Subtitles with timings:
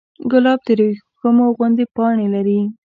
[0.31, 2.59] ګلاب د وریښمو غوندې پاڼې لري.